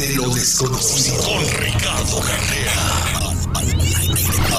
de 0.00 0.16
lo 0.16 0.30
desconocido. 0.30 1.22
Con 1.22 1.44
Ricardo 1.60 2.20
Carrera. 2.20 2.72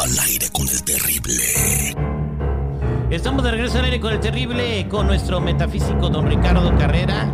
Al, 0.04 0.20
aire, 0.20 0.50
con 0.52 0.70
el 0.70 0.84
terrible. 0.84 1.96
Estamos 3.10 3.44
de 3.44 3.50
regreso 3.50 3.80
al 3.80 3.86
aire 3.86 4.00
con 4.00 4.14
el 4.14 4.20
terrible, 4.20 4.88
con 4.88 5.08
nuestro 5.08 5.42
metafísico 5.42 6.10
don 6.10 6.28
Ricardo 6.28 6.78
Carrera, 6.78 7.34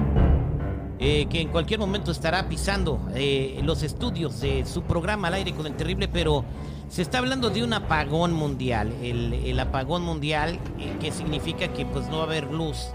eh, 1.00 1.26
que 1.30 1.42
en 1.42 1.50
cualquier 1.50 1.82
momento 1.82 2.12
estará 2.12 2.48
pisando 2.48 3.10
eh, 3.14 3.60
los 3.64 3.84
estudios 3.84 4.40
de 4.40 4.66
su 4.66 4.84
programa 4.84 5.28
al 5.28 5.34
aire 5.34 5.54
con 5.54 5.68
el 5.68 5.76
terrible, 5.76 6.08
pero 6.08 6.46
se 6.88 7.02
está 7.02 7.18
hablando 7.18 7.50
de 7.50 7.62
un 7.62 7.74
apagón 7.74 8.32
mundial. 8.32 8.94
El, 9.04 9.60
apagón 9.60 10.04
mundial, 10.04 10.60
eh, 10.80 10.96
que 11.02 11.12
significa 11.12 11.74
que 11.74 11.86
pues 11.86 12.08
no 12.08 12.20
va 12.20 12.24
a 12.24 12.28
haber 12.28 12.54
luz, 12.54 12.88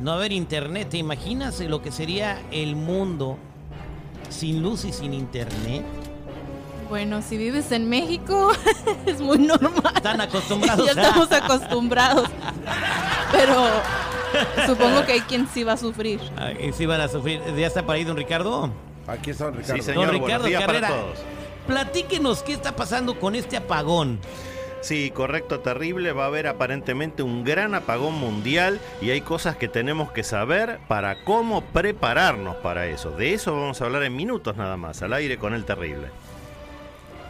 no 0.00 0.10
va 0.10 0.16
a 0.16 0.18
haber 0.18 0.32
internet. 0.32 0.90
¿Te 0.90 0.98
imaginas 0.98 1.60
lo 1.60 1.80
que 1.80 1.90
sería 1.90 2.42
el 2.50 2.76
mundo 2.76 3.38
sin 4.30 4.62
luz 4.62 4.84
y 4.84 4.92
sin 4.92 5.12
internet? 5.12 5.84
Bueno, 6.88 7.22
si 7.22 7.36
vives 7.36 7.70
en 7.70 7.88
México 7.88 8.50
es 9.06 9.20
muy 9.20 9.38
normal. 9.38 9.92
Están 9.94 10.20
acostumbrados. 10.20 10.86
ya 10.86 10.92
estamos 10.92 11.30
acostumbrados. 11.30 12.28
Pero 13.30 13.68
supongo 14.66 15.04
que 15.06 15.12
hay 15.12 15.20
quien 15.20 15.46
sí 15.48 15.62
va 15.62 15.74
a 15.74 15.76
sufrir. 15.76 16.20
sí 16.76 16.86
van 16.86 17.00
a 17.00 17.08
sufrir. 17.08 17.40
¿Ya 17.56 17.66
está 17.66 17.86
para 17.86 17.98
ahí, 17.98 18.04
don 18.04 18.16
Ricardo? 18.16 18.72
Aquí 19.06 19.30
está 19.30 19.44
don 19.44 19.58
Ricardo. 19.58 19.82
Sí, 19.82 19.92
don 19.92 20.08
Ricardo 20.10 20.48
Carrera. 20.50 20.90
Platíquenos 21.66 22.42
qué 22.42 22.54
está 22.54 22.74
pasando 22.74 23.18
con 23.20 23.34
este 23.36 23.56
apagón. 23.56 24.18
Sí, 24.80 25.10
correcto, 25.10 25.60
terrible. 25.60 26.12
Va 26.12 26.24
a 26.24 26.28
haber 26.28 26.46
aparentemente 26.46 27.22
un 27.22 27.44
gran 27.44 27.74
apagón 27.74 28.14
mundial 28.14 28.80
y 29.00 29.10
hay 29.10 29.20
cosas 29.20 29.56
que 29.56 29.68
tenemos 29.68 30.10
que 30.12 30.22
saber 30.22 30.78
para 30.88 31.22
cómo 31.24 31.62
prepararnos 31.62 32.56
para 32.56 32.86
eso. 32.86 33.10
De 33.10 33.34
eso 33.34 33.52
vamos 33.54 33.80
a 33.80 33.84
hablar 33.84 34.02
en 34.04 34.16
minutos 34.16 34.56
nada 34.56 34.76
más, 34.76 35.02
al 35.02 35.12
aire 35.12 35.38
con 35.38 35.54
el 35.54 35.64
terrible. 35.64 36.08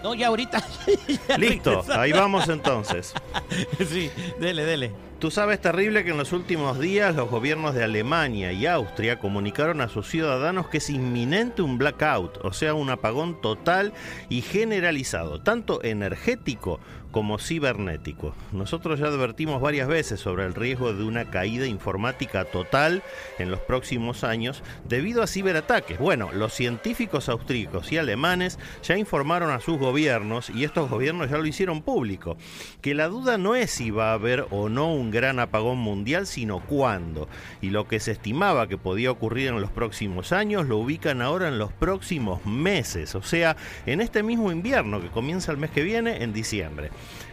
No, 0.03 0.15
ya 0.15 0.29
ahorita. 0.29 0.65
Listo, 1.39 1.84
ahí 1.92 2.12
vamos 2.12 2.48
entonces. 2.48 3.12
sí, 3.89 4.11
dele, 4.39 4.64
dele. 4.64 4.92
Tú 5.20 5.31
sabes, 5.31 5.61
terrible, 5.61 6.03
que 6.03 6.12
en 6.12 6.17
los 6.17 6.33
últimos 6.33 6.79
días 6.79 7.14
los 7.14 7.29
gobiernos 7.29 7.75
de 7.75 7.85
Alemania 7.85 8.53
y 8.53 8.64
Austria 8.64 9.19
comunicaron 9.19 9.83
a 9.83 9.89
sus 9.91 10.09
ciudadanos 10.09 10.69
que 10.69 10.79
es 10.79 10.89
inminente 10.89 11.61
un 11.61 11.77
blackout, 11.77 12.39
o 12.42 12.55
sea, 12.55 12.73
un 12.73 12.89
apagón 12.89 13.39
total 13.42 13.92
y 14.31 14.41
generalizado, 14.41 15.42
tanto 15.42 15.85
energético 15.85 16.81
como 17.11 17.39
cibernético. 17.39 18.34
Nosotros 18.53 19.00
ya 19.00 19.06
advertimos 19.06 19.61
varias 19.61 19.89
veces 19.89 20.20
sobre 20.20 20.44
el 20.44 20.55
riesgo 20.55 20.92
de 20.92 21.05
una 21.05 21.30
caída 21.30 21.67
informática 21.67 22.44
total 22.44 23.02
en 23.39 23.50
los 23.50 23.61
próximos 23.61 24.25
años 24.25 24.62
debido 24.89 25.22
a 25.22 25.27
ciberataques. 25.27 25.98
Bueno, 25.98 26.30
los 26.33 26.52
científicos 26.52 27.28
austríacos 27.28 27.92
y 27.92 27.98
alemanes 27.98 28.58
ya 28.83 28.97
informaron 28.97 29.50
a 29.50 29.61
sus 29.61 29.78
gobiernos, 29.78 30.50
y 30.50 30.64
estos 30.64 30.91
gobiernos 30.91 31.30
ya 31.30 31.39
lo 31.39 31.47
hicieron 31.47 31.83
público, 31.83 32.36
que 32.80 32.94
la 32.94 33.08
duda 33.08 33.39
no 33.39 33.55
es 33.55 33.70
si 33.70 33.91
va 33.91 34.11
a 34.11 34.14
haber 34.14 34.47
o 34.50 34.69
no 34.69 34.92
un 34.92 35.11
gran 35.11 35.41
apagón 35.41 35.78
mundial, 35.78 36.27
sino 36.27 36.61
cuándo. 36.61 37.28
Y 37.61 37.70
lo 37.70 37.89
que 37.89 38.00
se 38.00 38.12
estimaba 38.12 38.69
que 38.69 38.78
podía 38.78 39.11
ocurrir 39.11 39.48
en 39.48 39.61
los 39.61 39.70
próximos 39.70 40.33
años, 40.33 40.67
lo 40.67 40.78
ubican 40.78 41.22
ahora 41.22 41.48
en 41.48 41.58
los 41.58 41.72
próximos 41.72 42.45
meses, 42.47 43.14
o 43.14 43.23
sea, 43.23 43.56
en 43.86 44.01
este 44.01 44.23
mismo 44.23 44.52
invierno 44.52 45.01
que 45.01 45.08
comienza 45.08 45.52
el 45.52 45.58
mes 45.58 45.70
que 45.70 45.83
viene, 45.83 46.23
en 46.23 46.33
diciembre. 46.33 46.90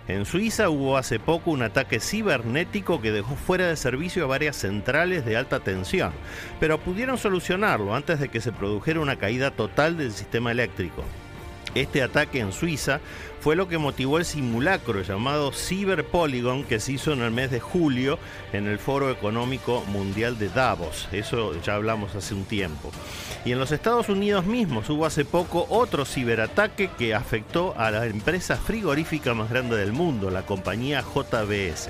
En 0.08 0.26
Suiza 0.26 0.70
hubo 0.70 0.96
hace 0.96 1.20
poco 1.20 1.52
un 1.52 1.64
ataque 1.64 2.00
cibernético 2.00 3.02
que 3.02 3.12
dejó 3.12 3.36
fuera 3.36 3.68
de 3.68 3.76
servicio 3.76 4.24
a 4.24 4.28
varias 4.28 4.56
centrales 4.56 5.26
de 5.26 5.36
alta 5.36 5.60
tensión, 5.60 6.14
pero 6.62 6.78
pudieron 6.78 7.18
solucionarlo 7.18 7.94
antes 7.94 8.20
de 8.20 8.30
que 8.30 8.40
se 8.40 8.54
produjera 8.54 9.02
una 9.02 9.18
caída 9.18 9.52
total 9.52 9.98
del 9.98 10.14
sistema 10.14 10.52
eléctrico. 10.52 11.04
Este 11.78 12.02
ataque 12.02 12.40
en 12.40 12.54
Suiza 12.54 13.02
fue 13.40 13.56
lo 13.56 13.68
que 13.68 13.78
motivó 13.78 14.18
el 14.18 14.26
simulacro 14.26 15.04
llamado 15.04 15.52
Cyber 15.52 16.04
Polygon 16.06 16.64
que 16.64 16.80
se 16.80 16.94
hizo 16.94 17.14
en 17.14 17.22
el 17.22 17.30
mes 17.30 17.52
de 17.52 17.60
julio 17.60 18.18
en 18.52 18.66
el 18.66 18.80
Foro 18.80 19.12
Económico 19.12 19.84
Mundial 19.86 20.40
de 20.40 20.50
Davos. 20.50 21.08
Eso 21.12 21.54
ya 21.62 21.76
hablamos 21.76 22.16
hace 22.16 22.34
un 22.34 22.46
tiempo. 22.46 22.92
Y 23.46 23.52
en 23.52 23.60
los 23.60 23.72
Estados 23.72 24.10
Unidos 24.10 24.48
mismos 24.48 24.90
hubo 24.90 25.06
hace 25.06 25.24
poco 25.24 25.68
otro 25.70 26.04
ciberataque 26.04 26.90
que 26.98 27.14
afectó 27.14 27.76
a 27.78 27.92
la 27.92 28.08
empresa 28.08 28.56
frigorífica 28.56 29.36
más 29.36 29.52
grande 29.52 29.78
del 29.78 29.94
mundo, 29.94 30.32
la 30.32 30.48
compañía 30.48 31.04
JBS. 31.04 31.90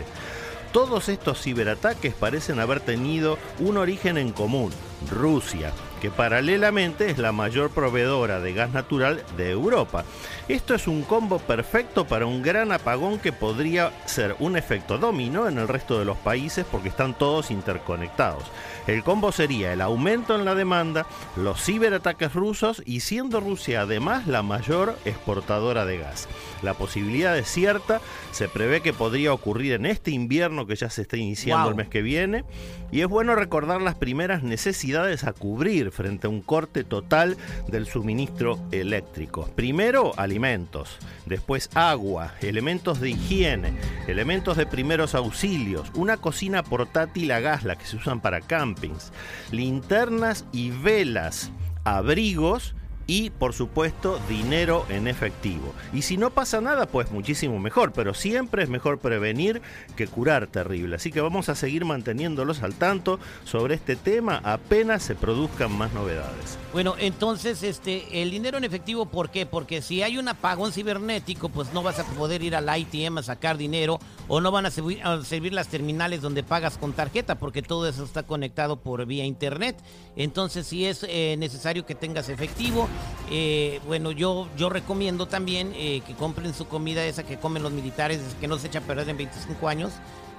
Todos 0.74 1.08
estos 1.08 1.42
ciberataques 1.42 2.14
parecen 2.14 2.59
haber 2.59 2.81
tenido 2.81 3.38
un 3.59 3.78
origen 3.78 4.18
en 4.18 4.34
común, 4.34 4.74
Rusia 5.09 5.72
que 6.02 6.12
paralelamente 6.12 7.09
es 7.09 7.18
la 7.18 7.31
mayor 7.31 7.72
proveedora 7.72 8.40
de 8.40 8.53
gas 8.53 8.72
natural 8.72 9.24
de 9.35 9.52
Europa. 9.52 10.03
Esto 10.47 10.75
es 10.75 10.88
un 10.88 11.03
combo 11.03 11.40
perfecto 11.40 12.06
para 12.06 12.25
un 12.25 12.41
gran 12.41 12.72
apagón 12.72 13.19
que 13.19 13.34
podría 13.34 13.91
ser 14.06 14.36
un 14.40 14.57
efecto 14.57 14.97
dominó 14.97 15.47
en 15.47 15.57
el 15.57 15.68
resto 15.68 16.00
de 16.00 16.06
los 16.06 16.18
países 16.18 16.66
porque 16.69 16.90
están 16.90 17.18
todos 17.18 17.52
interconectados. 17.52 18.44
El 18.88 19.03
combo 19.03 19.31
sería 19.31 19.74
el 19.74 19.81
aumento 19.81 20.36
en 20.36 20.46
la 20.46 20.56
demanda, 20.56 21.06
los 21.36 21.62
ciberataques 21.62 22.34
rusos 22.34 22.81
y 22.86 23.02
siendo 23.02 23.41
Rusia 23.41 23.81
además 23.81 24.28
la 24.28 24.44
mayor 24.44 24.97
exportadora 25.03 25.86
de 25.86 25.97
gas. 25.97 26.30
La 26.62 26.74
posibilidad 26.74 27.38
es 27.38 27.50
cierta, 27.50 28.00
se 28.31 28.47
prevé 28.47 28.81
que 28.81 28.94
podría 28.94 29.34
ocurrir 29.34 29.74
en 29.74 29.86
este 29.86 30.12
invierno 30.12 30.66
que 30.68 30.75
ya 30.75 30.90
se 30.90 31.02
está 31.02 31.18
iniciando 31.18 31.69
el 31.69 31.75
mes 31.75 31.90
que 31.90 32.02
viene 32.02 32.46
y 32.91 33.02
es 33.02 33.07
bueno 33.07 33.36
recordar 33.36 33.81
las 33.81 33.96
primeras 33.96 34.44
necesidades 34.44 35.25
a 35.25 35.34
cubrir 35.34 35.87
frente 35.92 36.28
a 36.28 36.30
un 36.30 36.42
corte 36.42 36.84
total 36.84 37.38
del 37.68 37.88
suministro 37.88 38.59
eléctrico. 38.72 39.50
Primero, 39.56 40.14
alimentos, 40.18 40.98
después 41.25 41.70
agua, 41.74 42.34
elementos 42.42 43.00
de 43.00 43.12
higiene, 43.12 43.74
elementos 44.08 44.58
de 44.58 44.66
primeros 44.66 45.16
auxilios, 45.16 45.92
una 45.94 46.18
cocina 46.18 46.64
portátil 46.64 47.31
a 47.31 47.40
gas, 47.40 47.64
la 47.64 47.78
que 47.78 47.86
se 47.86 47.98
usan 47.98 48.22
para 48.22 48.42
campings, 48.42 49.12
linternas 49.52 50.46
y 50.52 50.72
velas, 50.72 51.52
abrigos 51.84 52.75
y 53.07 53.29
por 53.29 53.53
supuesto 53.53 54.19
dinero 54.28 54.85
en 54.90 55.07
efectivo. 55.07 55.73
Y 55.94 56.01
si 56.03 56.18
no 56.18 56.29
pasa 56.29 56.62
nada, 56.62 56.85
pues 56.85 57.12
muchísimo 57.12 57.57
mejor, 57.57 57.94
pero 57.94 58.13
siempre 58.13 58.63
es 58.63 58.69
mejor 58.69 59.00
prevenir 59.00 59.62
que 59.95 60.07
curar 60.07 60.47
terrible. 60.47 60.97
Así 60.97 61.12
que 61.12 61.22
vamos 61.22 61.50
a 61.50 61.56
seguir 61.56 61.85
manteniéndolos 61.85 62.62
al 62.62 62.75
tanto 62.75 63.19
sobre 63.45 63.75
este 63.75 63.95
tema 63.95 64.41
apenas 64.44 65.03
se 65.03 65.16
produzcan 65.16 65.72
más 65.72 65.94
novedades. 65.94 66.57
Bueno, 66.73 66.95
entonces 67.00 67.63
este 67.63 68.22
el 68.22 68.29
dinero 68.29 68.57
en 68.57 68.66
efectivo, 68.66 69.06
¿por 69.06 69.29
qué? 69.29 69.45
Porque 69.45 69.81
si 69.81 70.03
hay 70.03 70.18
un 70.18 70.28
apagón 70.28 70.74
cibernético, 70.74 71.50
pues 71.50 71.74
no 71.74 71.81
vas 71.81 72.00
a 72.00 72.03
poder 72.03 72.44
ir 72.44 72.56
al 72.56 72.78
ITM 72.78 73.19
a 73.19 73.24
sacar 73.24 73.57
dinero 73.57 74.00
o 74.28 74.41
no 74.41 74.51
van 74.51 74.66
a 74.66 74.72
servir, 74.72 75.01
a 75.03 75.24
servir 75.24 75.53
las 75.53 75.69
terminales 75.69 76.22
donde 76.22 76.44
pagas 76.44 76.78
con 76.78 76.94
tarjeta 76.94 77.35
porque 77.35 77.62
todo 77.62 77.88
eso 77.88 78.03
está 78.03 78.24
conectado 78.24 78.78
por 78.78 79.06
vía 79.06 79.24
internet. 79.24 79.78
Entonces, 80.16 80.68
si 80.68 80.85
es 80.85 81.06
eh, 81.07 81.35
necesario 81.38 81.85
que 81.85 81.95
tengas 81.95 82.29
efectivo, 82.29 82.89
eh, 83.30 83.81
bueno, 83.85 84.12
yo, 84.12 84.47
yo 84.56 84.69
recomiendo 84.69 85.28
también 85.28 85.74
eh, 85.75 86.02
que 86.06 86.16
compren 86.16 86.53
su 86.53 86.68
comida 86.68 87.03
esa 87.06 87.24
que 87.24 87.38
comen 87.38 87.63
los 87.63 87.72
militares, 87.72 88.22
que 88.40 88.47
no 88.47 88.58
se 88.58 88.68
echa 88.68 88.80
a 88.80 88.84
perder 88.84 89.09
en 89.09 89.18
25 89.18 89.68
años, 89.68 89.91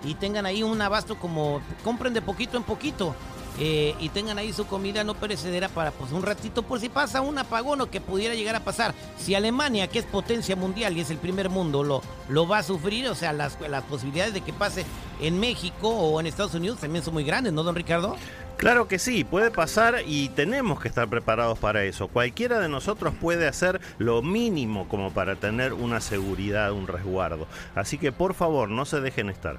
y 0.04 0.14
tengan 0.14 0.46
ahí 0.46 0.62
un 0.62 0.80
abasto 0.80 1.18
como, 1.18 1.60
compren 1.84 2.14
de 2.14 2.22
poquito 2.22 2.56
en 2.56 2.62
poquito. 2.62 3.14
Eh, 3.60 3.96
y 3.98 4.08
tengan 4.10 4.38
ahí 4.38 4.52
su 4.52 4.66
comida 4.68 5.02
no 5.02 5.14
perecedera 5.14 5.68
para 5.68 5.90
pues 5.90 6.12
un 6.12 6.22
ratito 6.22 6.62
por 6.62 6.78
si 6.78 6.88
pasa 6.88 7.20
un 7.22 7.38
apagón 7.38 7.80
o 7.80 7.90
que 7.90 8.00
pudiera 8.00 8.36
llegar 8.36 8.54
a 8.54 8.60
pasar. 8.60 8.94
Si 9.18 9.34
Alemania, 9.34 9.88
que 9.88 9.98
es 9.98 10.04
potencia 10.04 10.54
mundial 10.54 10.96
y 10.96 11.00
es 11.00 11.10
el 11.10 11.16
primer 11.16 11.48
mundo, 11.48 11.82
lo, 11.82 12.00
lo 12.28 12.46
va 12.46 12.58
a 12.58 12.62
sufrir, 12.62 13.08
o 13.08 13.16
sea, 13.16 13.32
las, 13.32 13.58
las 13.68 13.82
posibilidades 13.82 14.32
de 14.32 14.42
que 14.42 14.52
pase 14.52 14.86
en 15.20 15.40
México 15.40 15.88
o 15.88 16.20
en 16.20 16.28
Estados 16.28 16.54
Unidos 16.54 16.78
también 16.78 17.04
son 17.04 17.14
muy 17.14 17.24
grandes, 17.24 17.52
¿no, 17.52 17.64
don 17.64 17.74
Ricardo? 17.74 18.14
Claro 18.58 18.88
que 18.88 18.98
sí, 18.98 19.22
puede 19.22 19.52
pasar 19.52 20.02
y 20.04 20.30
tenemos 20.30 20.80
que 20.80 20.88
estar 20.88 21.08
preparados 21.08 21.60
para 21.60 21.84
eso. 21.84 22.08
Cualquiera 22.08 22.58
de 22.58 22.68
nosotros 22.68 23.14
puede 23.20 23.46
hacer 23.46 23.80
lo 23.98 24.20
mínimo 24.20 24.88
como 24.88 25.12
para 25.12 25.36
tener 25.36 25.72
una 25.72 26.00
seguridad, 26.00 26.72
un 26.72 26.88
resguardo. 26.88 27.46
Así 27.76 27.98
que 27.98 28.10
por 28.10 28.34
favor, 28.34 28.68
no 28.68 28.84
se 28.84 29.00
dejen 29.00 29.30
estar. 29.30 29.58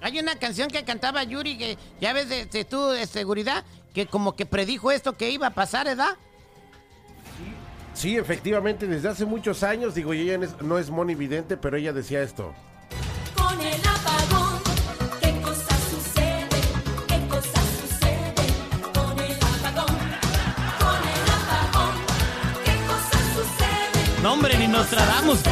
Hay 0.00 0.18
una 0.18 0.36
canción 0.36 0.68
que 0.68 0.82
cantaba 0.84 1.22
Yuri 1.22 1.58
que 1.58 1.78
ya 2.00 2.14
ves 2.14 2.30
de, 2.30 2.46
de, 2.46 2.64
de 2.64 3.06
seguridad 3.06 3.62
que 3.92 4.06
como 4.06 4.34
que 4.34 4.46
predijo 4.46 4.90
esto 4.90 5.18
que 5.18 5.30
iba 5.30 5.48
a 5.48 5.50
pasar, 5.50 5.84
¿verdad? 5.84 6.16
Sí, 7.92 8.16
efectivamente, 8.16 8.86
desde 8.86 9.08
hace 9.08 9.26
muchos 9.26 9.62
años, 9.62 9.94
digo, 9.94 10.14
ella 10.14 10.38
no 10.62 10.78
es 10.78 10.88
Moni 10.88 11.14
Vidente, 11.14 11.58
pero 11.58 11.76
ella 11.76 11.92
decía 11.92 12.22
esto. 12.22 12.54
Con 13.36 13.60
el 13.60 13.82
cosa 24.80 24.80
sucede? 24.80 24.80
No, 24.80 24.80
hombre, 24.80 24.80
ni 24.80 24.80
nos 24.80 24.88
tratamos. 24.88 25.40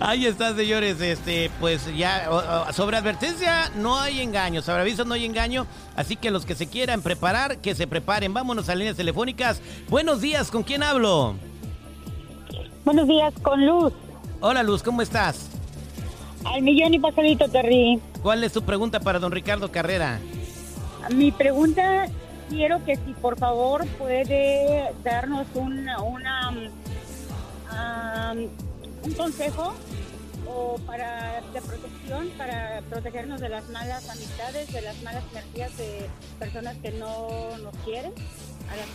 Ahí 0.00 0.26
está, 0.26 0.54
señores. 0.54 1.00
Este, 1.00 1.50
pues 1.60 1.94
ya, 1.96 2.28
sobre 2.72 2.96
advertencia 2.96 3.70
no 3.76 3.98
hay 3.98 4.20
engaño, 4.20 4.62
sobre 4.62 4.80
aviso 4.80 5.04
no 5.04 5.14
hay 5.14 5.24
engaño. 5.24 5.66
Así 5.96 6.16
que 6.16 6.30
los 6.30 6.44
que 6.44 6.54
se 6.54 6.66
quieran 6.66 7.02
preparar, 7.02 7.58
que 7.58 7.74
se 7.74 7.86
preparen. 7.86 8.34
Vámonos 8.34 8.68
a 8.68 8.74
líneas 8.74 8.96
telefónicas. 8.96 9.60
Buenos 9.88 10.20
días, 10.20 10.50
¿con 10.50 10.62
quién 10.62 10.82
hablo? 10.82 11.34
Buenos 12.84 13.06
días, 13.06 13.32
con 13.42 13.66
Luz. 13.66 13.92
Hola, 14.40 14.62
Luz, 14.62 14.82
¿cómo 14.82 15.02
estás? 15.02 15.48
Al 16.44 16.62
millón 16.62 16.94
y 16.94 16.98
pasadito, 16.98 17.48
Terry. 17.48 18.00
¿Cuál 18.22 18.42
es 18.42 18.52
tu 18.52 18.62
pregunta 18.62 19.00
para 19.00 19.18
don 19.18 19.30
Ricardo 19.30 19.70
Carrera? 19.70 20.18
Mi 21.14 21.30
pregunta, 21.30 22.06
quiero 22.50 22.84
que 22.84 22.96
si 22.96 23.14
por 23.14 23.38
favor 23.38 23.86
puede 23.98 24.92
darnos 25.02 25.46
una, 25.54 26.02
una 26.02 26.50
un 29.02 29.14
consejo 29.14 29.72
o 30.46 30.76
para 30.84 31.40
de 31.52 31.60
protección 31.62 32.28
para 32.36 32.82
protegernos 32.90 33.40
de 33.40 33.48
las 33.48 33.68
malas 33.70 34.08
amistades, 34.10 34.72
de 34.72 34.82
las 34.82 35.00
malas 35.02 35.22
energías 35.30 35.76
de 35.78 36.10
personas 36.38 36.76
que 36.78 36.90
no 36.92 37.56
nos 37.62 37.74
quieren. 37.84 38.12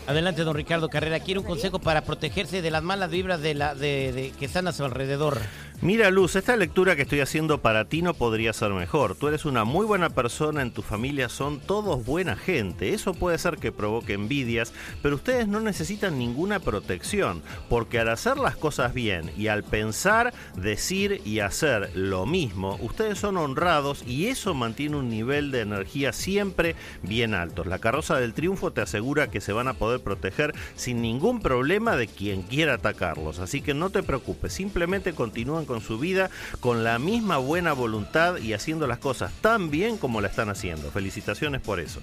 Adelante, 0.07 0.43
don 0.43 0.55
Ricardo 0.55 0.89
Carrera. 0.89 1.19
Quiere 1.19 1.39
un 1.39 1.45
consejo 1.45 1.79
para 1.79 2.01
protegerse 2.01 2.61
de 2.61 2.71
las 2.71 2.83
malas 2.83 3.09
vibras 3.09 3.41
de 3.41 3.53
la 3.55 3.75
de, 3.75 4.33
que 4.37 4.45
están 4.45 4.67
a 4.67 4.73
su 4.73 4.85
alrededor. 4.85 5.39
Mira, 5.81 6.09
Luz, 6.09 6.37
esta 6.37 6.55
lectura 6.55 6.95
que 6.95 7.01
estoy 7.01 7.19
haciendo 7.19 7.61
para 7.61 7.85
ti 7.85 8.01
no 8.01 8.13
podría 8.13 8.53
ser 8.53 8.71
mejor. 8.71 9.15
Tú 9.15 9.27
eres 9.27 9.43
una 9.43 9.65
muy 9.65 9.85
buena 9.85 10.09
persona, 10.09 10.61
en 10.61 10.71
tu 10.71 10.81
familia 10.81 11.27
son 11.27 11.59
todos 11.59 12.05
buena 12.05 12.37
gente. 12.37 12.93
Eso 12.93 13.13
puede 13.13 13.37
ser 13.37 13.57
que 13.57 13.73
provoque 13.73 14.13
envidias, 14.13 14.73
pero 15.03 15.15
ustedes 15.15 15.49
no 15.49 15.59
necesitan 15.59 16.17
ninguna 16.17 16.61
protección, 16.61 17.43
porque 17.69 17.99
al 17.99 18.07
hacer 18.07 18.37
las 18.37 18.55
cosas 18.55 18.93
bien 18.93 19.29
y 19.37 19.47
al 19.47 19.63
pensar, 19.63 20.33
decir 20.55 21.21
y 21.25 21.39
hacer 21.39 21.91
lo 21.93 22.25
mismo, 22.25 22.79
ustedes 22.81 23.19
son 23.19 23.35
honrados 23.35 24.03
y 24.07 24.27
eso 24.27 24.53
mantiene 24.53 24.95
un 24.95 25.09
nivel 25.09 25.51
de 25.51 25.59
energía 25.59 26.13
siempre 26.13 26.75
bien 27.03 27.33
alto. 27.33 27.65
La 27.65 27.79
carroza 27.79 28.17
del 28.17 28.33
triunfo 28.33 28.71
te 28.71 28.81
asegura 28.81 29.29
que 29.29 29.41
se 29.41 29.53
van 29.53 29.67
a 29.67 29.73
poder 29.73 29.99
proteger 29.99 30.55
sin 30.75 31.01
ningún 31.01 31.41
problema 31.41 31.97
de 31.97 32.07
quien 32.07 32.43
quiera 32.43 32.75
atacarlos. 32.75 33.39
Así 33.39 33.61
que 33.61 33.73
no 33.73 33.89
te 33.89 34.03
preocupes, 34.03 34.53
simplemente 34.53 35.13
continúan 35.13 35.64
con 35.65 35.81
su 35.81 35.99
vida 35.99 36.29
con 36.59 36.83
la 36.83 36.99
misma 36.99 37.37
buena 37.37 37.73
voluntad 37.73 38.37
y 38.37 38.53
haciendo 38.53 38.87
las 38.87 38.99
cosas 38.99 39.31
tan 39.41 39.69
bien 39.69 39.97
como 39.97 40.21
la 40.21 40.27
están 40.27 40.49
haciendo. 40.49 40.91
Felicitaciones 40.91 41.61
por 41.61 41.79
eso. 41.79 42.01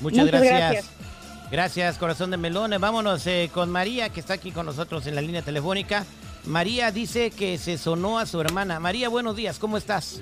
Muchas, 0.00 0.26
gracias. 0.26 0.86
gracias. 1.50 1.98
corazón 1.98 2.30
de 2.30 2.36
melones. 2.36 2.80
Vámonos 2.80 3.26
eh, 3.26 3.50
con 3.52 3.70
María, 3.70 4.10
que 4.10 4.20
está 4.20 4.34
aquí 4.34 4.52
con 4.52 4.66
nosotros 4.66 5.06
en 5.06 5.14
la 5.14 5.20
línea 5.20 5.42
telefónica. 5.42 6.04
María 6.44 6.92
dice 6.92 7.30
que 7.30 7.58
se 7.58 7.78
sonó 7.78 8.18
a 8.18 8.26
su 8.26 8.40
hermana. 8.40 8.78
María, 8.78 9.08
buenos 9.08 9.36
días, 9.36 9.58
¿cómo 9.58 9.76
estás? 9.76 10.20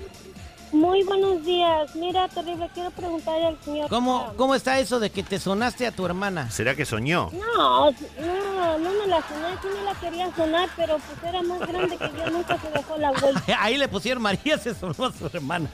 Muy 0.75 1.05
buenos 1.05 1.45
días. 1.45 1.95
Mira, 1.95 2.27
terrible, 2.27 2.69
quiero 2.75 2.91
preguntarle 2.91 3.47
al 3.47 3.61
señor. 3.63 3.89
¿Cómo, 3.89 4.33
¿Cómo 4.37 4.57
está 4.57 4.81
eso 4.81 4.99
de 4.99 5.09
que 5.09 5.23
te 5.23 5.39
sonaste 5.39 5.87
a 5.87 5.93
tu 5.93 6.05
hermana? 6.05 6.51
¿Será 6.51 6.75
que 6.75 6.85
soñó? 6.85 7.31
No, 7.33 7.93
no, 7.93 8.79
no 8.79 8.91
me 8.91 9.07
la 9.07 9.23
soné, 9.23 9.55
sí 9.63 9.69
me 9.73 9.85
la 9.85 9.95
quería 10.01 10.35
sonar, 10.35 10.69
pero 10.77 10.97
pues 10.99 11.33
era 11.33 11.43
más 11.43 11.61
grande 11.61 11.97
que 11.97 12.11
yo, 12.19 12.29
nunca 12.29 12.59
se 12.59 12.71
dejó 12.71 12.97
la 12.99 13.13
vuelta. 13.13 13.45
Ahí 13.61 13.79
le 13.79 13.87
pusieron 13.87 14.21
María, 14.21 14.59
se 14.59 14.75
sonó 14.75 15.07
a 15.07 15.13
su 15.13 15.27
hermana. 15.33 15.71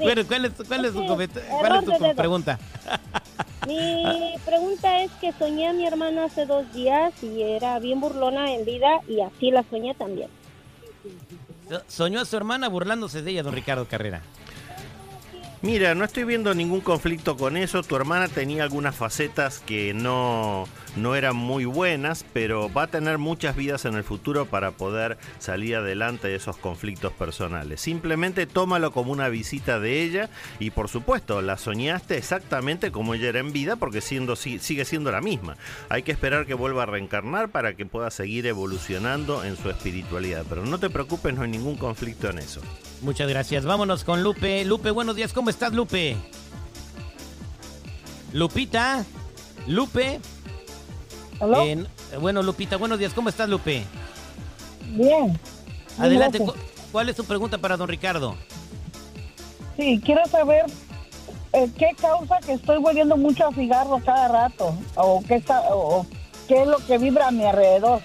Bueno, 0.00 0.22
¿cuál 0.26 0.46
es, 0.46 0.52
cuál 0.66 0.84
es 0.86 0.92
su, 0.94 1.04
cuál 1.04 1.84
es 1.84 1.84
tu 1.84 2.16
pregunta? 2.16 2.58
Mi 3.66 4.34
pregunta 4.46 5.02
es 5.02 5.10
que 5.20 5.32
soñé 5.32 5.68
a 5.68 5.72
mi 5.74 5.86
hermana 5.86 6.24
hace 6.24 6.46
dos 6.46 6.72
días 6.72 7.12
y 7.22 7.42
era 7.42 7.78
bien 7.80 8.00
burlona 8.00 8.54
en 8.54 8.64
vida 8.64 9.00
y 9.06 9.20
así 9.20 9.50
la 9.50 9.62
soñé 9.68 9.94
también. 9.94 10.30
Soñó 11.88 12.20
a 12.20 12.24
su 12.24 12.36
hermana 12.36 12.68
burlándose 12.68 13.22
de 13.22 13.30
ella, 13.30 13.42
don 13.42 13.54
Ricardo 13.54 13.86
Carrera. 13.86 14.22
Mira, 15.64 15.94
no 15.94 16.04
estoy 16.04 16.24
viendo 16.24 16.54
ningún 16.54 16.82
conflicto 16.82 17.38
con 17.38 17.56
eso. 17.56 17.82
Tu 17.82 17.96
hermana 17.96 18.28
tenía 18.28 18.64
algunas 18.64 18.94
facetas 18.94 19.60
que 19.60 19.94
no, 19.94 20.68
no 20.94 21.14
eran 21.14 21.36
muy 21.36 21.64
buenas, 21.64 22.22
pero 22.34 22.70
va 22.70 22.82
a 22.82 22.86
tener 22.88 23.16
muchas 23.16 23.56
vidas 23.56 23.86
en 23.86 23.94
el 23.94 24.04
futuro 24.04 24.44
para 24.44 24.72
poder 24.72 25.16
salir 25.38 25.76
adelante 25.76 26.28
de 26.28 26.34
esos 26.34 26.58
conflictos 26.58 27.14
personales. 27.14 27.80
Simplemente 27.80 28.44
tómalo 28.44 28.92
como 28.92 29.10
una 29.10 29.30
visita 29.30 29.80
de 29.80 30.02
ella 30.02 30.28
y 30.58 30.70
por 30.70 30.90
supuesto 30.90 31.40
la 31.40 31.56
soñaste 31.56 32.18
exactamente 32.18 32.92
como 32.92 33.14
ella 33.14 33.30
era 33.30 33.38
en 33.38 33.54
vida 33.54 33.76
porque 33.76 34.02
siendo, 34.02 34.36
sigue 34.36 34.84
siendo 34.84 35.12
la 35.12 35.22
misma. 35.22 35.56
Hay 35.88 36.02
que 36.02 36.12
esperar 36.12 36.44
que 36.44 36.52
vuelva 36.52 36.82
a 36.82 36.86
reencarnar 36.86 37.48
para 37.48 37.74
que 37.74 37.86
pueda 37.86 38.10
seguir 38.10 38.46
evolucionando 38.46 39.42
en 39.44 39.56
su 39.56 39.70
espiritualidad. 39.70 40.44
Pero 40.46 40.66
no 40.66 40.78
te 40.78 40.90
preocupes, 40.90 41.34
no 41.34 41.40
hay 41.40 41.48
ningún 41.50 41.78
conflicto 41.78 42.28
en 42.28 42.40
eso. 42.40 42.60
Muchas 43.04 43.28
gracias. 43.28 43.66
Vámonos 43.66 44.02
con 44.02 44.22
Lupe. 44.22 44.64
Lupe, 44.64 44.90
buenos 44.90 45.14
días. 45.14 45.34
¿Cómo 45.34 45.50
estás, 45.50 45.74
Lupe? 45.74 46.16
Lupita. 48.32 49.04
Lupe. 49.66 50.20
bueno, 52.18 52.42
Lupita, 52.42 52.78
buenos 52.78 52.98
días. 52.98 53.12
¿Cómo 53.12 53.28
estás, 53.28 53.48
Lupe? 53.48 53.84
Bien. 54.88 55.38
Adelante. 55.98 56.42
¿Cuál 56.90 57.10
es 57.10 57.16
tu 57.16 57.24
pregunta 57.24 57.58
para 57.58 57.76
don 57.76 57.88
Ricardo? 57.88 58.36
Sí, 59.76 60.00
quiero 60.02 60.24
saber 60.26 60.64
eh, 61.52 61.68
qué 61.76 61.90
causa 62.00 62.38
que 62.40 62.54
estoy 62.54 62.78
volviendo 62.78 63.18
mucho 63.18 63.46
a 63.46 63.52
cigarros 63.52 64.02
cada 64.02 64.28
rato 64.28 64.74
o 64.94 65.22
qué, 65.28 65.34
está, 65.34 65.60
o 65.74 66.06
qué 66.48 66.62
es 66.62 66.66
lo 66.66 66.78
que 66.78 66.96
vibra 66.96 67.28
a 67.28 67.30
mi 67.30 67.44
alrededor. 67.44 68.00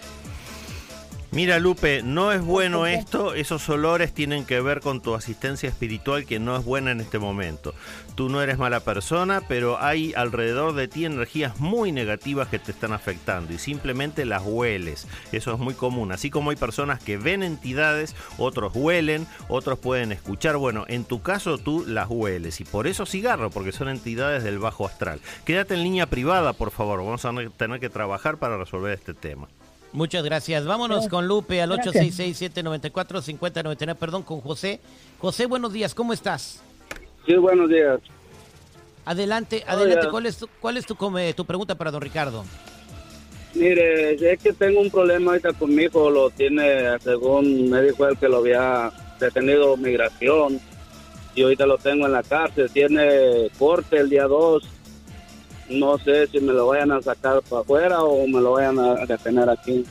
Mira 1.32 1.60
Lupe, 1.60 2.02
no 2.02 2.32
es 2.32 2.42
bueno 2.42 2.88
esto, 2.88 3.36
esos 3.36 3.70
olores 3.70 4.16
tienen 4.16 4.46
que 4.46 4.62
ver 4.62 4.80
con 4.80 5.00
tu 5.00 5.14
asistencia 5.14 5.70
espiritual 5.70 6.26
que 6.26 6.40
no 6.40 6.58
es 6.58 6.66
buena 6.66 6.90
en 6.90 7.02
este 7.02 7.20
momento. 7.20 7.76
Tú 8.16 8.30
no 8.30 8.42
eres 8.42 8.58
mala 8.58 8.80
persona, 8.80 9.44
pero 9.48 9.80
hay 9.80 10.12
alrededor 10.16 10.74
de 10.74 10.88
ti 10.88 11.06
energías 11.06 11.60
muy 11.60 11.92
negativas 11.92 12.48
que 12.48 12.58
te 12.58 12.72
están 12.72 12.94
afectando 12.94 13.54
y 13.54 13.60
simplemente 13.60 14.26
las 14.26 14.42
hueles. 14.44 15.08
Eso 15.32 15.54
es 15.54 15.60
muy 15.60 15.76
común, 15.76 16.12
así 16.12 16.32
como 16.32 16.50
hay 16.50 16.56
personas 16.56 17.00
que 17.00 17.18
ven 17.18 17.44
entidades, 17.44 18.16
otros 18.40 18.72
huelen, 18.76 19.28
otros 19.50 19.78
pueden 19.78 20.12
escuchar. 20.12 20.58
Bueno, 20.58 20.86
en 20.88 21.04
tu 21.06 21.22
caso 21.22 21.60
tú 21.60 21.86
las 21.88 22.10
hueles 22.10 22.60
y 22.60 22.64
por 22.64 22.88
eso 22.88 23.06
cigarro, 23.06 23.52
porque 23.52 23.72
son 23.72 23.90
entidades 23.90 24.44
del 24.44 24.58
bajo 24.58 24.88
astral. 24.88 25.22
Quédate 25.46 25.76
en 25.76 25.84
línea 25.84 26.08
privada, 26.08 26.54
por 26.54 26.72
favor, 26.72 26.98
vamos 26.98 27.24
a 27.24 27.32
tener 27.56 27.80
que 27.80 27.90
trabajar 27.90 28.38
para 28.38 28.58
resolver 28.58 28.94
este 28.94 29.14
tema. 29.14 29.48
Muchas 29.92 30.24
gracias. 30.24 30.66
Vámonos 30.66 31.08
con 31.08 31.28
Lupe 31.28 31.60
al 31.62 31.72
866-794-5099. 31.72 33.96
Perdón, 33.96 34.24
con 34.24 34.42
José. 34.42 34.80
José, 35.20 35.46
buenos 35.48 35.74
días. 35.74 35.94
¿Cómo 35.96 36.14
estás? 36.14 36.62
Sí, 37.26 37.36
buenos 37.36 37.70
días. 37.70 38.00
Adelante, 39.06 39.64
adelante. 39.66 40.10
¿Cuál 40.10 40.28
es, 40.28 40.38
tu, 40.38 40.48
cuál 40.60 40.78
es 40.78 40.86
tu, 40.86 40.96
tu 40.96 41.46
pregunta 41.46 41.76
para 41.76 41.92
don 41.92 42.02
Ricardo? 42.02 42.46
Mire, 43.56 44.14
es 44.14 44.40
que 44.40 44.54
tengo 44.54 44.80
un 44.80 44.92
problema 44.92 45.32
ahorita 45.32 45.54
con 45.54 45.74
mi 45.74 45.82
hijo. 45.84 46.12
Lo 46.12 46.30
tiene, 46.30 47.00
según 47.00 47.70
me 47.70 47.82
dijo 47.82 48.08
él, 48.08 48.18
que 48.18 48.30
lo 48.30 48.38
había 48.38 48.92
detenido 49.20 49.76
migración. 49.76 50.62
Y 51.34 51.42
ahorita 51.42 51.66
lo 51.66 51.80
tengo 51.80 52.06
en 52.06 52.12
la 52.12 52.22
cárcel. 52.22 52.70
Tiene 52.72 53.50
corte 53.58 53.98
el 53.98 54.10
día 54.10 54.26
2 54.26 54.64
no 55.70 55.98
sé 55.98 56.28
si 56.28 56.40
me 56.40 56.54
lo 56.54 56.68
vayan 56.68 56.92
a 56.92 57.02
sacar 57.02 57.42
para 57.44 57.62
afuera 57.62 58.04
o 58.04 58.28
me 58.28 58.42
lo 58.42 58.54
vayan 58.54 58.80
a 58.80 59.06
detener 59.06 59.50
aquí. 59.50 59.86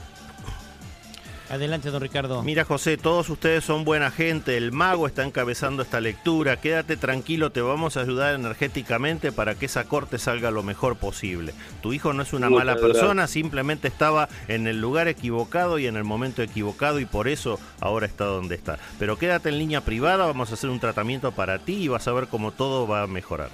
Adelante, 1.50 1.90
don 1.90 2.02
Ricardo. 2.02 2.42
Mira, 2.42 2.64
José, 2.64 2.98
todos 2.98 3.30
ustedes 3.30 3.64
son 3.64 3.84
buena 3.84 4.10
gente. 4.10 4.58
El 4.58 4.70
mago 4.70 5.06
está 5.06 5.24
encabezando 5.24 5.82
esta 5.82 5.98
lectura. 5.98 6.60
Quédate 6.60 6.98
tranquilo, 6.98 7.50
te 7.52 7.62
vamos 7.62 7.96
a 7.96 8.02
ayudar 8.02 8.34
energéticamente 8.34 9.32
para 9.32 9.54
que 9.54 9.64
esa 9.64 9.84
corte 9.84 10.18
salga 10.18 10.50
lo 10.50 10.62
mejor 10.62 10.96
posible. 10.96 11.54
Tu 11.80 11.94
hijo 11.94 12.12
no 12.12 12.22
es 12.22 12.34
una 12.34 12.50
mala 12.50 12.76
persona, 12.76 13.26
simplemente 13.26 13.88
estaba 13.88 14.28
en 14.48 14.66
el 14.66 14.78
lugar 14.78 15.08
equivocado 15.08 15.78
y 15.78 15.86
en 15.86 15.96
el 15.96 16.04
momento 16.04 16.42
equivocado 16.42 17.00
y 17.00 17.06
por 17.06 17.28
eso 17.28 17.58
ahora 17.80 18.04
está 18.04 18.26
donde 18.26 18.54
está. 18.54 18.78
Pero 18.98 19.16
quédate 19.16 19.48
en 19.48 19.58
línea 19.58 19.80
privada, 19.80 20.26
vamos 20.26 20.50
a 20.50 20.54
hacer 20.54 20.68
un 20.68 20.80
tratamiento 20.80 21.32
para 21.32 21.60
ti 21.60 21.76
y 21.76 21.88
vas 21.88 22.06
a 22.08 22.12
ver 22.12 22.26
cómo 22.28 22.52
todo 22.52 22.86
va 22.86 23.04
a 23.04 23.06
mejorar. 23.06 23.48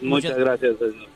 muchas 0.00 0.38
gracias, 0.38 0.78
señor. 0.78 1.15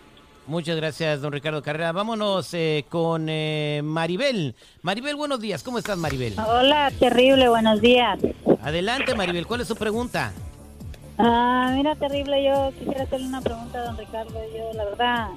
Muchas 0.50 0.74
gracias, 0.74 1.20
don 1.20 1.30
Ricardo 1.30 1.62
Carrera. 1.62 1.92
Vámonos 1.92 2.52
eh, 2.54 2.84
con 2.88 3.28
eh, 3.28 3.82
Maribel. 3.84 4.56
Maribel, 4.82 5.14
buenos 5.14 5.40
días. 5.40 5.62
¿Cómo 5.62 5.78
estás, 5.78 5.96
Maribel? 5.96 6.34
Hola, 6.40 6.90
terrible, 6.98 7.48
buenos 7.48 7.80
días. 7.80 8.18
Adelante, 8.60 9.14
Maribel. 9.14 9.46
¿Cuál 9.46 9.60
es 9.60 9.68
su 9.68 9.76
pregunta? 9.76 10.32
Ah, 11.18 11.70
mira, 11.76 11.94
terrible, 11.94 12.42
yo 12.42 12.72
quisiera 12.76 13.04
hacerle 13.04 13.28
una 13.28 13.40
pregunta 13.40 13.78
a 13.78 13.84
don 13.84 13.96
Ricardo. 13.96 14.40
Yo, 14.52 14.72
la 14.76 14.84
verdad, 14.86 15.28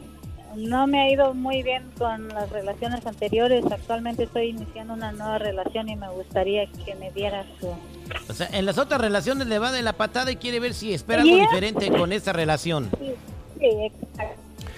no 0.56 0.88
me 0.88 1.02
ha 1.02 1.12
ido 1.12 1.36
muy 1.36 1.62
bien 1.62 1.84
con 2.00 2.30
las 2.30 2.50
relaciones 2.50 3.06
anteriores. 3.06 3.64
Actualmente 3.72 4.24
estoy 4.24 4.48
iniciando 4.48 4.96
una 4.96 5.12
nueva 5.12 5.38
relación 5.38 5.90
y 5.90 5.96
me 5.96 6.10
gustaría 6.10 6.66
que 6.66 6.96
me 6.96 7.12
diera 7.12 7.46
su... 7.60 7.68
O 7.68 8.34
sea, 8.34 8.50
en 8.52 8.66
las 8.66 8.80
otras 8.80 9.00
relaciones 9.00 9.46
le 9.46 9.60
va 9.60 9.72
de 9.72 9.84
la 9.84 9.94
patada 9.94 10.32
y 10.32 10.38
quiere 10.38 10.60
ver 10.60 10.74
si 10.74 10.92
espera 10.92 11.22
algo 11.22 11.36
diferente 11.36 11.92
con 11.92 12.12
esta 12.12 12.34
relación. 12.34 12.90
Sí, 12.98 13.14
sí. 13.60 14.03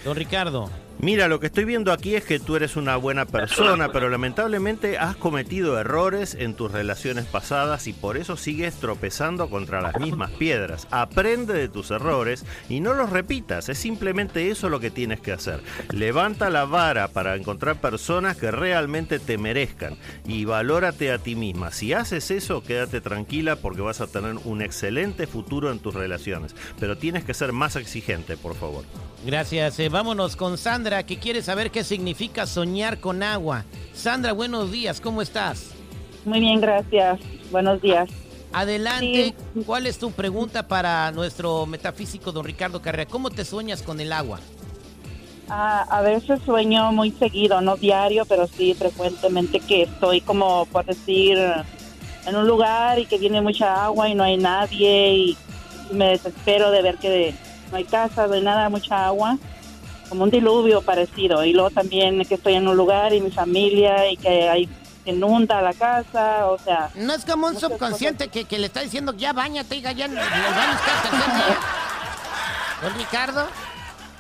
Don 0.05 0.13
Ricardo. 0.13 0.84
Mira, 0.99 1.27
lo 1.27 1.39
que 1.39 1.47
estoy 1.47 1.65
viendo 1.65 1.91
aquí 1.91 2.15
es 2.15 2.23
que 2.23 2.39
tú 2.39 2.55
eres 2.55 2.77
una 2.77 2.95
buena 2.95 3.25
persona, 3.25 3.91
pero 3.91 4.09
lamentablemente 4.09 4.97
has 4.97 5.15
cometido 5.17 5.77
errores 5.77 6.35
en 6.35 6.55
tus 6.55 6.71
relaciones 6.71 7.25
pasadas 7.25 7.87
y 7.87 7.93
por 7.93 8.15
eso 8.17 8.37
sigues 8.37 8.75
tropezando 8.75 9.49
contra 9.49 9.81
las 9.81 9.99
mismas 9.99 10.31
piedras. 10.31 10.87
Aprende 10.91 11.53
de 11.53 11.67
tus 11.67 11.91
errores 11.91 12.45
y 12.69 12.79
no 12.79 12.93
los 12.93 13.09
repitas, 13.09 13.67
es 13.67 13.77
simplemente 13.77 14.49
eso 14.49 14.69
lo 14.69 14.79
que 14.79 14.89
tienes 14.89 15.19
que 15.19 15.33
hacer. 15.33 15.61
Levanta 15.91 16.49
la 16.49 16.65
vara 16.65 17.09
para 17.09 17.35
encontrar 17.35 17.81
personas 17.81 18.37
que 18.37 18.49
realmente 18.49 19.19
te 19.19 19.37
merezcan 19.37 19.97
y 20.25 20.45
valórate 20.45 21.11
a 21.11 21.17
ti 21.17 21.35
misma. 21.35 21.71
Si 21.71 21.91
haces 21.91 22.31
eso, 22.31 22.63
quédate 22.63 23.01
tranquila 23.01 23.57
porque 23.57 23.81
vas 23.81 23.99
a 23.99 24.07
tener 24.07 24.37
un 24.45 24.61
excelente 24.61 25.27
futuro 25.27 25.71
en 25.71 25.79
tus 25.79 25.93
relaciones, 25.93 26.55
pero 26.79 26.97
tienes 26.97 27.25
que 27.25 27.33
ser 27.33 27.51
más 27.51 27.75
exigente, 27.75 28.37
por 28.37 28.55
favor. 28.55 28.85
Gracias. 29.25 29.79
Eh, 29.79 29.89
vámonos 29.89 30.35
con 30.35 30.57
Sandra, 30.57 30.84
que 30.85 31.17
quiere 31.17 31.41
saber 31.41 31.71
qué 31.71 31.83
significa 31.83 32.45
soñar 32.45 32.99
con 32.99 33.23
agua. 33.23 33.65
Sandra, 33.93 34.33
buenos 34.33 34.71
días, 34.71 35.01
¿cómo 35.01 35.23
estás? 35.23 35.71
Muy 36.25 36.39
bien, 36.39 36.61
gracias. 36.61 37.19
Buenos 37.49 37.81
días. 37.81 38.07
Adelante, 38.53 39.33
¿cuál 39.65 39.87
es 39.87 39.97
tu 39.97 40.11
pregunta 40.11 40.67
para 40.67 41.11
nuestro 41.11 41.65
metafísico 41.65 42.31
don 42.31 42.45
Ricardo 42.45 42.83
Carrera? 42.83 43.09
¿Cómo 43.09 43.31
te 43.31 43.45
sueñas 43.45 43.81
con 43.81 43.99
el 43.99 44.13
agua? 44.13 44.39
Ah, 45.49 45.87
a 45.89 46.01
veces 46.01 46.39
sueño 46.45 46.91
muy 46.91 47.09
seguido, 47.11 47.61
no 47.61 47.77
diario, 47.77 48.25
pero 48.25 48.45
sí 48.45 48.75
frecuentemente 48.75 49.59
que 49.59 49.83
estoy 49.83 50.21
como, 50.21 50.67
por 50.67 50.85
decir, 50.85 51.39
en 52.27 52.35
un 52.35 52.47
lugar 52.47 52.99
y 52.99 53.07
que 53.07 53.17
viene 53.17 53.41
mucha 53.41 53.85
agua 53.85 54.07
y 54.07 54.13
no 54.13 54.23
hay 54.23 54.37
nadie 54.37 55.13
y 55.13 55.37
me 55.91 56.09
desespero 56.09 56.69
de 56.69 56.81
ver 56.83 56.97
que 56.97 57.33
no 57.71 57.77
hay 57.77 57.85
casa, 57.85 58.27
no 58.27 58.35
hay 58.35 58.41
nada, 58.41 58.69
mucha 58.69 59.07
agua, 59.07 59.39
como 60.05 60.24
un 60.24 60.29
diluvio 60.29 60.81
parecido. 60.81 61.43
Y 61.43 61.53
luego 61.53 61.69
también 61.69 62.24
que 62.25 62.35
estoy 62.35 62.55
en 62.55 62.67
un 62.67 62.77
lugar 62.77 63.13
y 63.13 63.21
mi 63.21 63.31
familia 63.31 64.12
y 64.12 64.17
que 64.17 64.50
hay 64.50 64.69
que 65.05 65.12
inunda 65.12 65.62
la 65.62 65.74
casa, 65.74 66.47
o 66.47 66.57
sea... 66.57 66.89
No 66.95 67.13
es 67.13 67.24
como 67.25 67.47
un 67.47 67.59
subconsciente 67.59 68.29
que, 68.29 68.45
que, 68.45 68.57
le 68.57 68.65
está 68.65 68.81
diciendo, 68.81 69.13
ya 69.15 69.33
bañate, 69.33 69.79
ya, 69.79 69.91
ya, 69.91 70.07
ya, 70.07 70.15
¿Don 72.81 72.93
Ricardo? 72.95 73.47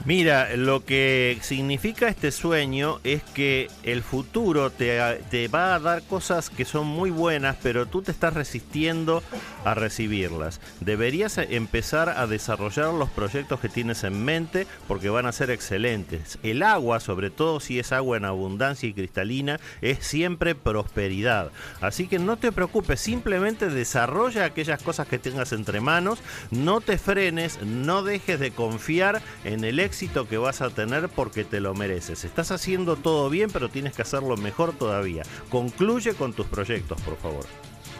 Mira, 0.05 0.55
lo 0.55 0.85
que 0.85 1.39
significa 1.41 2.07
este 2.07 2.31
sueño 2.31 2.99
es 3.03 3.23
que 3.23 3.69
el 3.81 4.03
futuro 4.03 4.69
te, 4.69 4.99
te, 5.31 5.47
va 5.47 5.73
a 5.73 5.79
dar 5.79 6.03
cosas 6.03 6.51
que 6.51 6.63
son 6.63 6.85
muy 6.85 7.09
buenas, 7.09 7.57
pero 7.63 7.87
tú 7.87 8.03
te 8.03 8.11
estás 8.11 8.35
resistiendo 8.35 9.23
a 9.63 9.73
recibirlas. 9.73 10.61
Deberías 10.79 11.39
empezar 11.39 12.09
a 12.09 12.27
desarrollar 12.27 12.93
los 12.93 13.09
proyectos 13.09 13.59
que 13.59 13.67
tienes 13.67 14.03
en 14.03 14.23
mente 14.23 14.67
porque 14.87 15.09
van 15.09 15.25
a 15.25 15.31
ser 15.31 15.49
excelentes. 15.49 16.37
El 16.43 16.61
agua, 16.61 16.99
sobre 16.99 17.31
todo 17.31 17.59
si 17.59 17.79
es 17.79 17.91
agua 17.91 18.17
en 18.17 18.25
abundancia 18.25 18.87
y 18.87 18.93
cristalina, 18.93 19.59
es 19.81 20.05
siempre 20.05 20.53
prosperidad. 20.53 21.49
Así 21.81 22.05
que 22.07 22.19
no 22.19 22.37
te 22.37 22.51
preocupes, 22.51 22.99
simplemente 22.99 23.71
desarrolla 23.71 24.45
aquellas 24.45 24.83
cosas 24.83 25.07
que 25.07 25.17
tengas 25.17 25.51
entre 25.51 25.81
manos, 25.81 26.19
no 26.51 26.79
te 26.79 26.99
frenes, 26.99 27.59
no 27.63 28.03
dejes 28.03 28.39
de 28.39 28.51
confiar 28.51 29.23
en 29.43 29.63
el 29.63 29.79
éxito 29.79 29.94
que 30.27 30.37
vas 30.37 30.61
a 30.61 30.69
tener 30.69 31.07
porque 31.07 31.45
te 31.45 31.61
lo 31.61 31.73
mereces. 31.73 32.25
Estás 32.25 32.51
haciendo 32.51 32.97
todo 32.97 33.29
bien, 33.29 33.49
pero 33.51 33.69
tienes 33.69 33.95
que 33.95 34.01
hacerlo 34.01 34.35
mejor 34.35 34.73
todavía. 34.73 35.23
Concluye 35.49 36.13
con 36.15 36.33
tus 36.33 36.47
proyectos, 36.47 36.99
por 37.01 37.17
favor. 37.17 37.45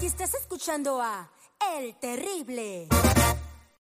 estás 0.00 0.34
escuchando 0.34 1.00
a 1.00 1.30
El 1.78 1.94
Terrible. 2.00 2.88